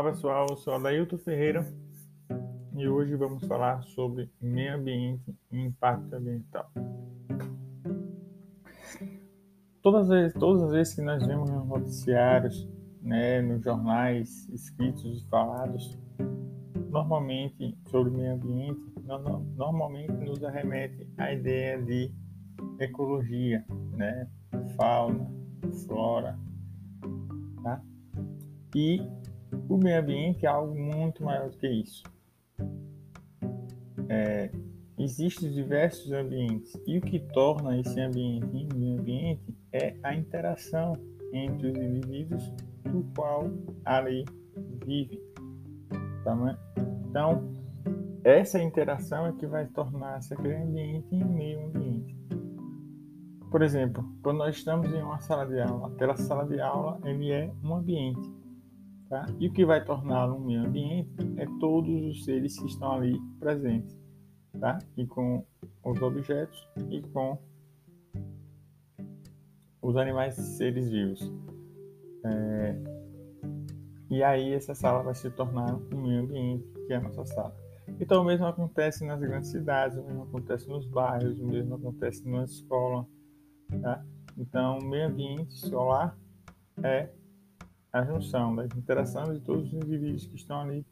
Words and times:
Olá 0.00 0.12
pessoal, 0.12 0.46
eu 0.48 0.56
sou 0.56 0.72
Adailton 0.72 1.18
Ferreira 1.18 1.70
e 2.74 2.88
hoje 2.88 3.14
vamos 3.16 3.46
falar 3.46 3.82
sobre 3.82 4.32
meio 4.40 4.76
ambiente 4.76 5.36
e 5.52 5.60
impacto 5.60 6.14
ambiental. 6.14 6.72
Todas 9.82 10.04
as 10.04 10.08
vezes, 10.08 10.32
todas 10.38 10.62
as 10.62 10.70
vezes 10.72 10.94
que 10.94 11.02
nós 11.02 11.26
vemos 11.26 11.50
nos 11.50 11.66
noticiários, 11.68 12.66
né, 13.02 13.42
nos 13.42 13.62
jornais 13.62 14.48
escritos 14.48 15.22
e 15.22 15.28
falados, 15.28 15.98
normalmente 16.88 17.76
sobre 17.90 18.10
meio 18.10 18.36
ambiente, 18.36 18.80
normalmente 19.54 20.12
nos 20.12 20.42
arremete 20.42 21.06
à 21.18 21.30
ideia 21.30 21.78
de 21.78 22.10
ecologia, 22.78 23.62
né, 23.92 24.26
fauna, 24.78 25.30
flora, 25.84 26.38
tá? 27.62 27.82
E 28.74 29.19
o 29.68 29.76
meio 29.76 30.00
ambiente 30.00 30.46
é 30.46 30.48
algo 30.48 30.74
muito 30.74 31.22
maior 31.24 31.50
do 31.50 31.56
que 31.56 31.68
isso. 31.68 32.02
É, 34.08 34.50
existem 34.98 35.52
diversos 35.52 36.10
ambientes 36.12 36.80
e 36.86 36.98
o 36.98 37.00
que 37.00 37.20
torna 37.32 37.78
esse 37.78 38.00
ambiente 38.00 38.46
um 38.46 38.78
meio 38.78 39.00
ambiente 39.00 39.54
é 39.72 39.94
a 40.02 40.14
interação 40.14 40.94
entre 41.32 41.68
os 41.68 41.78
indivíduos 41.78 42.50
do 42.84 43.04
qual 43.14 43.44
ali 43.84 44.24
vive. 44.84 45.20
Tá? 46.24 46.58
Então, 47.08 47.54
essa 48.24 48.60
interação 48.60 49.26
é 49.26 49.32
que 49.32 49.46
vai 49.46 49.66
tornar 49.66 50.18
aquele 50.18 50.56
ambiente 50.56 51.14
em 51.14 51.24
meio 51.24 51.66
ambiente. 51.66 52.16
Por 53.50 53.62
exemplo, 53.62 54.04
quando 54.22 54.38
nós 54.38 54.56
estamos 54.56 54.92
em 54.92 55.02
uma 55.02 55.20
sala 55.20 55.46
de 55.46 55.60
aula, 55.60 55.88
aquela 55.88 56.16
sala 56.16 56.46
de 56.46 56.60
aula 56.60 57.00
ele 57.04 57.30
é 57.32 57.50
um 57.64 57.74
ambiente 57.74 58.39
Tá? 59.10 59.26
E 59.40 59.48
o 59.48 59.52
que 59.52 59.64
vai 59.64 59.84
torná-lo 59.84 60.36
um 60.36 60.44
meio 60.46 60.64
ambiente 60.64 61.10
é 61.36 61.44
todos 61.58 61.90
os 62.04 62.24
seres 62.24 62.56
que 62.56 62.66
estão 62.66 62.92
ali 62.92 63.20
presentes, 63.40 63.98
tá? 64.60 64.78
E 64.96 65.04
com 65.04 65.44
os 65.84 66.00
objetos 66.00 66.68
e 66.88 67.02
com 67.02 67.36
os 69.82 69.96
animais 69.96 70.36
seres 70.36 70.88
vivos. 70.88 71.28
É... 72.24 72.76
E 74.10 74.22
aí 74.22 74.52
essa 74.52 74.76
sala 74.76 75.02
vai 75.02 75.14
se 75.16 75.28
tornar 75.32 75.74
um 75.92 76.02
meio 76.02 76.22
ambiente, 76.22 76.64
que 76.86 76.92
é 76.92 76.96
a 76.96 77.00
nossa 77.00 77.24
sala. 77.24 77.56
Então 77.98 78.22
o 78.22 78.24
mesmo 78.24 78.46
acontece 78.46 79.04
nas 79.04 79.18
grandes 79.18 79.50
cidades, 79.50 79.98
o 79.98 80.04
mesmo 80.04 80.22
acontece 80.22 80.68
nos 80.68 80.86
bairros, 80.86 81.40
o 81.40 81.46
mesmo 81.48 81.74
acontece 81.74 82.24
numa 82.24 82.44
escola, 82.44 83.04
tá? 83.82 84.04
Então 84.38 84.78
o 84.78 84.84
meio 84.84 85.08
ambiente 85.08 85.52
escolar 85.52 86.16
é 86.80 87.10
a 87.92 88.04
junção 88.04 88.54
das 88.54 88.70
interações 88.76 89.38
de 89.38 89.40
todos 89.40 89.66
os 89.66 89.74
indivíduos 89.74 90.26
que 90.26 90.36
estão 90.36 90.60
ali 90.60 90.86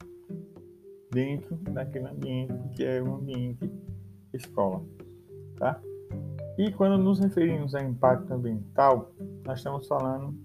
dentro 1.10 1.56
daquele 1.56 2.06
ambiente 2.06 2.54
que 2.74 2.84
é 2.84 3.02
o 3.02 3.14
ambiente 3.14 3.70
escola, 4.32 4.84
tá? 5.56 5.80
E 6.58 6.72
quando 6.72 7.00
nos 7.02 7.20
referimos 7.20 7.74
a 7.74 7.82
impacto 7.82 8.32
ambiental, 8.32 9.12
nós 9.46 9.58
estamos 9.58 9.86
falando 9.86 10.36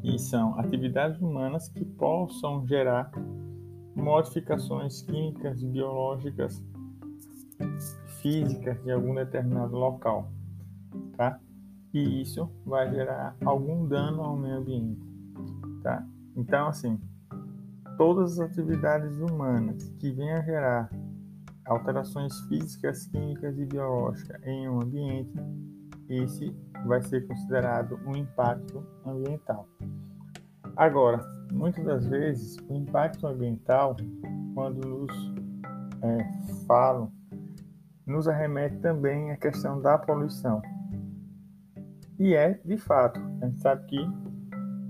que 0.00 0.18
são 0.18 0.58
atividades 0.58 1.20
humanas 1.20 1.68
que 1.68 1.84
possam 1.84 2.66
gerar 2.66 3.10
modificações 3.94 5.02
químicas, 5.02 5.62
biológicas, 5.62 6.64
físicas 8.22 8.82
de 8.82 8.90
algum 8.90 9.14
determinado 9.14 9.76
local, 9.76 10.32
tá? 11.16 11.38
E 11.92 12.22
isso 12.22 12.48
vai 12.64 12.90
gerar 12.90 13.36
algum 13.44 13.86
dano 13.86 14.22
ao 14.22 14.36
meio 14.36 14.56
ambiente, 14.56 15.00
tá? 15.82 16.06
Então, 16.34 16.68
assim, 16.68 16.98
todas 17.98 18.38
as 18.38 18.50
atividades 18.50 19.18
humanas 19.18 19.82
que 19.98 20.10
venham 20.10 20.38
a 20.38 20.42
gerar 20.42 20.90
alterações 21.66 22.40
físicas, 22.48 23.06
químicas 23.06 23.58
e 23.58 23.66
biológicas 23.66 24.40
em 24.44 24.68
um 24.68 24.80
ambiente, 24.82 25.32
esse 26.08 26.54
vai 26.86 27.02
ser 27.02 27.26
considerado 27.26 27.98
um 28.06 28.16
impacto 28.16 28.84
ambiental. 29.06 29.68
Agora, 30.76 31.20
muitas 31.52 31.84
das 31.84 32.06
vezes, 32.06 32.56
o 32.68 32.74
impacto 32.74 33.26
ambiental, 33.26 33.96
quando 34.54 34.86
nos 34.86 35.34
é, 36.02 36.64
falam, 36.66 37.12
nos 38.06 38.26
arremete 38.26 38.78
também 38.78 39.30
à 39.30 39.36
questão 39.36 39.80
da 39.80 39.96
poluição. 39.98 40.60
E 42.22 42.36
é, 42.36 42.60
de 42.64 42.76
fato, 42.76 43.18
a 43.40 43.46
gente 43.46 43.58
sabe 43.60 43.84
que 43.86 43.98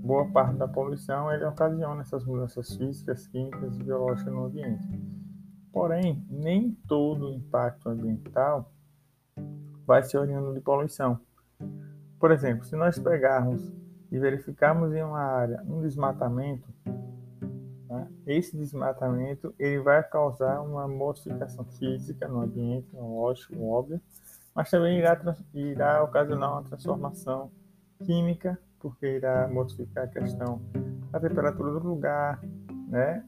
boa 0.03 0.29
parte 0.29 0.55
da 0.55 0.67
poluição 0.67 1.33
ele 1.33 1.43
ocasiona 1.45 2.01
essas 2.01 2.23
mudanças 2.23 2.75
físicas, 2.75 3.25
químicas 3.25 3.75
e 3.75 3.83
biológicas 3.83 4.31
no 4.31 4.45
ambiente. 4.45 4.87
Porém, 5.71 6.23
nem 6.29 6.77
todo 6.87 7.31
o 7.31 7.33
impacto 7.33 7.89
ambiental 7.89 8.71
vai 9.83 10.03
ser 10.03 10.19
oriundo 10.19 10.53
de 10.53 10.61
poluição. 10.61 11.19
Por 12.19 12.29
exemplo, 12.29 12.65
se 12.65 12.75
nós 12.75 12.99
pegarmos 12.99 13.73
e 14.11 14.19
verificarmos 14.19 14.93
em 14.93 15.01
uma 15.01 15.23
área 15.23 15.63
um 15.63 15.81
desmatamento, 15.81 16.69
né, 17.89 18.07
esse 18.27 18.55
desmatamento 18.55 19.55
ele 19.57 19.79
vai 19.79 20.03
causar 20.03 20.61
uma 20.61 20.87
modificação 20.87 21.65
física 21.65 22.27
no 22.27 22.41
ambiente, 22.41 22.95
lógico, 22.95 23.59
óbvio, 23.59 23.99
mas 24.55 24.69
também 24.69 24.99
irá, 24.99 25.19
irá 25.53 26.03
ocasionar 26.03 26.51
uma 26.53 26.63
transformação 26.63 27.51
química, 28.05 28.59
porque 28.79 29.05
irá 29.05 29.47
modificar 29.47 30.05
a 30.05 30.07
questão 30.07 30.61
da 31.11 31.19
temperatura 31.19 31.71
do 31.71 31.79
lugar, 31.79 32.41
né? 32.87 33.25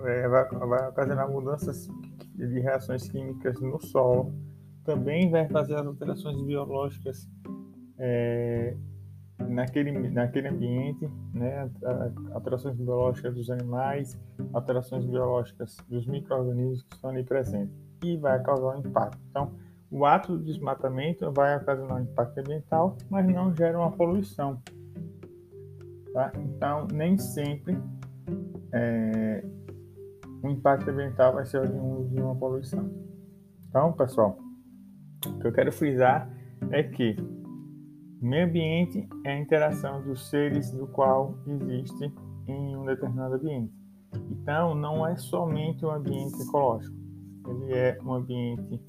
É, 0.00 0.28
vai, 0.28 0.48
vai 0.48 0.88
ocasionar 0.88 1.30
mudanças 1.30 1.88
de 2.34 2.60
reações 2.60 3.08
químicas 3.08 3.60
no 3.60 3.80
solo, 3.80 4.34
também 4.84 5.30
vai 5.30 5.48
fazer 5.48 5.74
as 5.74 5.86
alterações 5.86 6.40
biológicas 6.42 7.28
é, 7.98 8.76
naquele, 9.48 9.92
naquele 10.10 10.48
ambiente, 10.48 11.08
né? 11.34 11.70
alterações 12.32 12.76
biológicas 12.76 13.34
dos 13.34 13.50
animais, 13.50 14.18
alterações 14.52 15.04
biológicas 15.04 15.76
dos 15.88 16.06
micro-organismos 16.06 16.82
que 16.82 16.94
estão 16.94 17.10
ali 17.10 17.22
presentes, 17.22 17.74
e 18.02 18.16
vai 18.16 18.42
causar 18.42 18.76
um 18.76 18.80
impacto. 18.80 19.20
Então, 19.30 19.52
o 19.90 20.04
ato 20.04 20.36
do 20.36 20.44
desmatamento 20.44 21.30
vai 21.32 21.56
ocasionar 21.56 21.98
um 21.98 22.02
impacto 22.02 22.38
ambiental, 22.38 22.96
mas 23.10 23.26
não 23.26 23.54
gera 23.54 23.76
uma 23.76 23.90
poluição. 23.90 24.62
Tá? 26.12 26.32
Então, 26.36 26.86
nem 26.92 27.18
sempre 27.18 27.76
é, 28.72 29.44
o 30.42 30.48
impacto 30.48 30.90
ambiental 30.90 31.34
vai 31.34 31.44
ser 31.44 31.58
oriundo 31.58 32.08
de 32.08 32.20
uma 32.20 32.36
poluição. 32.36 32.88
Então, 33.68 33.92
pessoal, 33.92 34.38
o 35.26 35.38
que 35.38 35.46
eu 35.46 35.52
quero 35.52 35.72
frisar 35.72 36.30
é 36.70 36.82
que 36.82 37.16
meio 38.20 38.46
ambiente 38.46 39.08
é 39.24 39.32
a 39.32 39.38
interação 39.38 40.02
dos 40.02 40.28
seres 40.28 40.70
do 40.70 40.86
qual 40.86 41.34
existe 41.46 42.12
em 42.46 42.76
um 42.76 42.84
determinado 42.84 43.34
ambiente. 43.34 43.72
Então, 44.30 44.74
não 44.74 45.06
é 45.06 45.16
somente 45.16 45.84
um 45.84 45.90
ambiente 45.90 46.40
ecológico, 46.42 46.96
ele 47.46 47.72
é 47.72 47.98
um 48.02 48.14
ambiente 48.14 48.80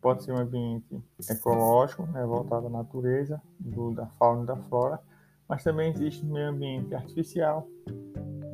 pode 0.00 0.24
ser 0.24 0.32
um 0.32 0.38
ambiente 0.38 1.02
ecológico, 1.28 2.04
né, 2.06 2.24
voltado 2.24 2.66
à 2.66 2.70
natureza, 2.70 3.40
do, 3.58 3.92
da 3.92 4.06
fauna 4.06 4.42
e 4.42 4.46
da 4.46 4.56
flora, 4.56 5.00
mas 5.48 5.62
também 5.62 5.90
existe 5.90 6.24
um 6.24 6.32
meio 6.32 6.48
ambiente 6.48 6.94
artificial, 6.94 7.68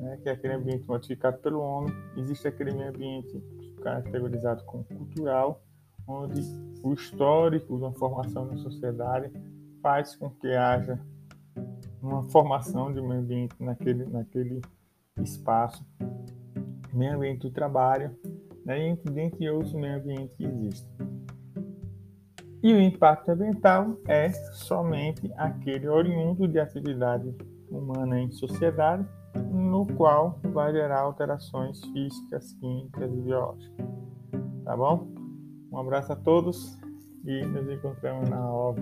né, 0.01 0.19
que 0.23 0.29
é 0.29 0.33
aquele 0.33 0.55
ambiente 0.55 0.85
modificado 0.87 1.39
pelo 1.39 1.61
homem. 1.61 1.93
Existe 2.17 2.49
aquele 2.49 2.73
meio 2.73 2.89
ambiente 2.89 3.43
categorizado 3.83 4.65
como 4.65 4.85
cultural, 4.85 5.63
onde 6.07 6.41
o 6.83 6.93
histórico 6.93 7.77
uma 7.77 7.93
formação 7.93 8.47
da 8.49 8.57
sociedade 8.57 9.31
faz 9.83 10.17
com 10.17 10.31
que 10.31 10.49
haja 10.49 10.99
uma 12.03 12.29
formação 12.29 12.93
de 12.93 13.01
meio 13.01 13.21
ambiente 13.21 13.55
naquele, 13.61 14.05
naquele 14.07 14.61
espaço. 15.21 15.85
Meio 16.93 17.17
ambiente 17.17 17.43
do 17.43 17.51
trabalho, 17.51 18.17
né, 18.65 18.89
entre, 18.89 19.13
dentre 19.13 19.51
outros 19.51 19.75
meio 19.75 19.97
ambientes 19.97 20.37
que 20.37 20.45
existem. 20.45 21.26
E 22.67 22.73
o 22.73 22.81
impacto 22.81 23.29
ambiental 23.29 23.97
é 24.09 24.29
somente 24.55 25.33
aquele 25.37 25.87
oriundo 25.87 26.49
de 26.49 26.59
atividade 26.59 27.33
humana 27.71 28.21
em 28.21 28.29
sociedade, 28.33 29.07
no 29.53 29.87
qual 29.87 30.41
vai 30.53 30.73
gerar 30.73 31.03
alterações 31.03 31.81
físicas, 31.93 32.55
químicas 32.55 33.13
e 33.13 33.21
biológicas. 33.21 33.87
Tá 34.65 34.77
bom? 34.77 35.07
Um 35.71 35.79
abraço 35.79 36.13
a 36.13 36.17
todos 36.17 36.77
e 37.25 37.47
nos 37.47 37.71
encontramos 37.71 38.29
na 38.29 38.39
aula 38.39 38.75